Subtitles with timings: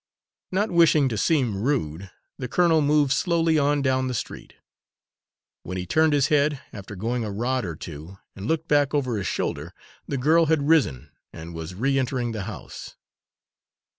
[0.51, 2.09] Not wishing to seem rude,
[2.39, 4.55] the colonel moved slowly on down the street.
[5.61, 9.17] When he turned his head, after going a rod or two, and looked back over
[9.17, 9.75] his shoulder,
[10.07, 12.95] the girl had risen and was re entering the house.